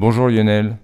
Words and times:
Bonjour 0.00 0.28
Lionel. 0.28 0.78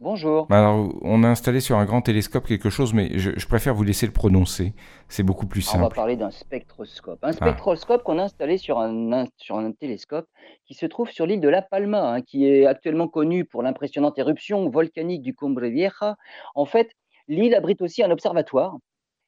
Bonjour. 0.00 0.48
Alors, 0.50 0.92
on 1.02 1.22
a 1.22 1.28
installé 1.28 1.60
sur 1.60 1.78
un 1.78 1.84
grand 1.84 2.02
télescope 2.02 2.44
quelque 2.44 2.70
chose, 2.70 2.92
mais 2.92 3.16
je, 3.16 3.46
préfère 3.46 3.72
vous 3.72 3.84
laisser 3.84 4.04
le 4.04 4.12
prononcer. 4.12 4.72
C'est 5.08 5.22
beaucoup 5.22 5.46
plus 5.46 5.62
simple. 5.62 5.84
On 5.84 5.88
va 5.88 5.94
parler 5.94 6.16
d'un 6.16 6.32
spectroscope. 6.32 7.20
Un 7.22 7.28
ah. 7.28 7.32
spectroscope 7.32 8.02
qu'on 8.02 8.18
a 8.18 8.24
installé 8.24 8.58
sur 8.58 8.80
un, 8.80 9.26
sur 9.36 9.58
un 9.58 9.70
télescope 9.70 10.26
qui 10.64 10.74
se 10.74 10.86
trouve 10.86 11.08
sur 11.08 11.24
l'île 11.24 11.40
de 11.40 11.48
La 11.48 11.62
Palma, 11.62 12.14
hein, 12.14 12.20
qui 12.20 12.48
est 12.48 12.66
actuellement 12.66 13.06
connue 13.06 13.44
pour 13.44 13.62
l'impressionnante 13.62 14.18
éruption 14.18 14.68
volcanique 14.70 15.22
du 15.22 15.32
Cumbre 15.32 15.66
Vieja. 15.66 16.16
En 16.56 16.64
fait, 16.64 16.90
l'île 17.28 17.54
abrite 17.54 17.80
aussi 17.80 18.02
un 18.02 18.10
observatoire 18.10 18.76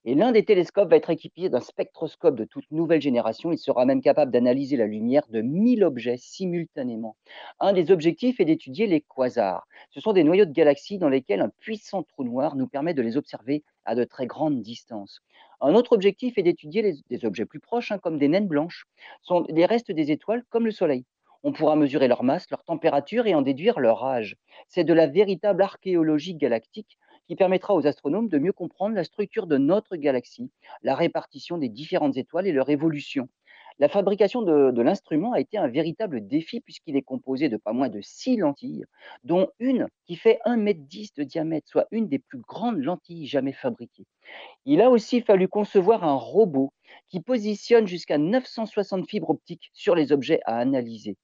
et 0.04 0.14
l'un 0.14 0.32
des 0.32 0.44
télescopes 0.44 0.90
va 0.90 0.96
être 0.96 1.10
équipé 1.10 1.48
d'un 1.48 1.60
spectroscope 1.60 2.36
de 2.36 2.44
toute 2.44 2.70
nouvelle 2.70 3.00
génération. 3.00 3.52
Il 3.52 3.58
sera 3.58 3.84
même 3.84 4.00
capable 4.00 4.32
d'analyser 4.32 4.76
la 4.76 4.86
lumière 4.86 5.26
de 5.28 5.42
1000 5.42 5.84
objets 5.84 6.16
simultanément. 6.16 7.16
Un 7.60 7.72
des 7.72 7.90
objectifs 7.90 8.40
est 8.40 8.44
d'étudier 8.44 8.86
les 8.86 9.00
quasars. 9.00 9.66
Ce 9.90 10.00
sont 10.00 10.12
des 10.12 10.24
noyaux 10.24 10.44
de 10.44 10.52
galaxies 10.52 10.98
dans 10.98 11.08
lesquels 11.08 11.40
un 11.40 11.50
puissant 11.60 12.04
trou 12.04 12.24
noir 12.24 12.56
nous 12.56 12.68
permet 12.68 12.94
de 12.94 13.02
les 13.02 13.16
observer 13.16 13.64
à 13.84 13.94
de 13.94 14.04
très 14.04 14.26
grandes 14.26 14.62
distances. 14.62 15.20
Un 15.60 15.74
autre 15.74 15.92
objectif 15.92 16.38
est 16.38 16.42
d'étudier 16.42 16.94
des 17.10 17.24
objets 17.24 17.44
plus 17.44 17.60
proches, 17.60 17.90
hein, 17.90 17.98
comme 17.98 18.18
des 18.18 18.28
naines 18.28 18.46
blanches. 18.46 18.86
Ce 19.22 19.26
sont 19.26 19.44
les 19.48 19.66
restes 19.66 19.90
des 19.90 20.12
étoiles 20.12 20.44
comme 20.50 20.66
le 20.66 20.70
Soleil. 20.70 21.04
On 21.44 21.52
pourra 21.52 21.76
mesurer 21.76 22.08
leur 22.08 22.24
masse, 22.24 22.50
leur 22.50 22.64
température 22.64 23.26
et 23.26 23.34
en 23.34 23.42
déduire 23.42 23.78
leur 23.78 24.04
âge. 24.04 24.36
C'est 24.68 24.84
de 24.84 24.92
la 24.92 25.06
véritable 25.06 25.62
archéologie 25.62 26.34
galactique 26.34 26.98
qui 27.28 27.36
permettra 27.36 27.74
aux 27.74 27.86
astronomes 27.86 28.28
de 28.28 28.38
mieux 28.38 28.54
comprendre 28.54 28.94
la 28.94 29.04
structure 29.04 29.46
de 29.46 29.58
notre 29.58 29.96
galaxie, 29.96 30.50
la 30.82 30.94
répartition 30.94 31.58
des 31.58 31.68
différentes 31.68 32.16
étoiles 32.16 32.46
et 32.46 32.52
leur 32.52 32.70
évolution. 32.70 33.28
La 33.78 33.88
fabrication 33.88 34.42
de, 34.42 34.80
l'instrument 34.80 35.34
a 35.34 35.40
été 35.40 35.56
un 35.56 35.68
véritable 35.68 36.26
défi 36.26 36.60
puisqu'il 36.60 36.96
est 36.96 37.02
composé 37.02 37.48
de 37.48 37.58
pas 37.58 37.72
moins 37.72 37.90
de 37.90 38.00
six 38.00 38.36
lentilles, 38.36 38.86
dont 39.22 39.48
une 39.60 39.86
qui 40.06 40.16
fait 40.16 40.40
1,10 40.46 40.56
m 40.56 41.08
de 41.16 41.22
diamètre, 41.22 41.68
soit 41.68 41.86
une 41.92 42.08
des 42.08 42.18
plus 42.18 42.40
grandes 42.40 42.82
lentilles 42.82 43.26
jamais 43.26 43.52
fabriquées. 43.52 44.06
Il 44.64 44.80
a 44.80 44.90
aussi 44.90 45.20
fallu 45.20 45.46
concevoir 45.48 46.02
un 46.02 46.16
robot 46.16 46.72
qui 47.08 47.20
positionne 47.20 47.86
jusqu'à 47.86 48.18
960 48.18 49.08
fibres 49.08 49.30
optiques 49.30 49.70
sur 49.74 49.94
les 49.94 50.12
objets 50.12 50.40
à 50.44 50.56
analyser. 50.56 51.16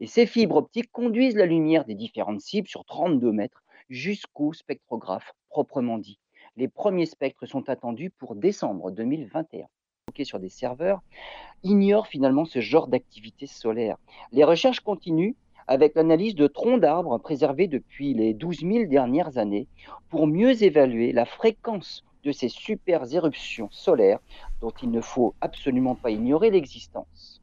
Et 0.00 0.06
ces 0.06 0.26
fibres 0.26 0.56
optiques 0.56 0.90
conduisent 0.92 1.36
la 1.36 1.46
lumière 1.46 1.84
des 1.84 1.94
différentes 1.94 2.40
cibles 2.40 2.68
sur 2.68 2.84
32 2.84 3.32
mètres 3.32 3.62
jusqu'au 3.88 4.52
spectrographe 4.52 5.32
proprement 5.48 5.98
dit. 5.98 6.18
Les 6.56 6.68
premiers 6.68 7.06
spectres 7.06 7.46
sont 7.46 7.68
attendus 7.68 8.10
pour 8.10 8.34
décembre 8.34 8.90
2021 8.90 9.66
sur 10.22 10.38
des 10.38 10.48
serveurs, 10.48 11.00
ignorent 11.62 12.06
finalement 12.06 12.44
ce 12.44 12.60
genre 12.60 12.88
d'activité 12.88 13.46
solaire. 13.46 13.96
Les 14.32 14.44
recherches 14.44 14.80
continuent 14.80 15.34
avec 15.66 15.94
l'analyse 15.94 16.34
de 16.34 16.46
troncs 16.46 16.80
d'arbres 16.80 17.18
préservés 17.18 17.68
depuis 17.68 18.14
les 18.14 18.34
12 18.34 18.60
000 18.60 18.84
dernières 18.86 19.38
années 19.38 19.68
pour 20.10 20.26
mieux 20.26 20.62
évaluer 20.62 21.12
la 21.12 21.24
fréquence 21.24 22.04
de 22.24 22.32
ces 22.32 22.48
super 22.48 23.12
éruptions 23.12 23.70
solaires 23.70 24.20
dont 24.60 24.72
il 24.82 24.90
ne 24.90 25.00
faut 25.00 25.34
absolument 25.40 25.94
pas 25.94 26.10
ignorer 26.10 26.50
l'existence. 26.50 27.41